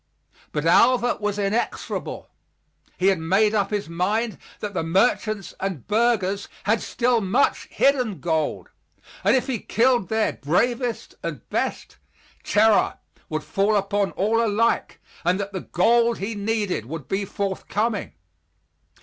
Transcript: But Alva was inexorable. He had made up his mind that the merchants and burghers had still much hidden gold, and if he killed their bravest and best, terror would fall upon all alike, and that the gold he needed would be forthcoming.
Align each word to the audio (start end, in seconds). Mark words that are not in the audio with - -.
But 0.51 0.65
Alva 0.65 1.17
was 1.21 1.37
inexorable. 1.37 2.27
He 2.97 3.09
had 3.09 3.19
made 3.19 3.53
up 3.53 3.69
his 3.69 3.87
mind 3.87 4.39
that 4.59 4.73
the 4.73 4.81
merchants 4.81 5.53
and 5.59 5.85
burghers 5.85 6.47
had 6.63 6.81
still 6.81 7.21
much 7.21 7.67
hidden 7.69 8.19
gold, 8.19 8.69
and 9.23 9.35
if 9.35 9.45
he 9.45 9.59
killed 9.59 10.09
their 10.09 10.33
bravest 10.33 11.13
and 11.21 11.47
best, 11.51 11.97
terror 12.43 12.97
would 13.29 13.43
fall 13.43 13.75
upon 13.75 14.09
all 14.13 14.43
alike, 14.43 14.99
and 15.23 15.39
that 15.39 15.53
the 15.53 15.61
gold 15.61 16.17
he 16.17 16.33
needed 16.33 16.87
would 16.87 17.07
be 17.07 17.23
forthcoming. 17.23 18.13